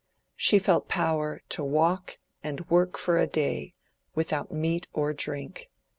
She 0.35 0.57
felt 0.57 0.87
power 0.89 1.43
to 1.49 1.63
walk 1.63 2.17
and 2.43 2.67
work 2.71 2.97
for 2.97 3.19
a 3.19 3.27
day, 3.27 3.75
without 4.15 4.51
meat 4.51 4.87
or 4.93 5.13
drink. 5.13 5.69